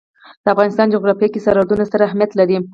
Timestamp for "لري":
2.39-2.57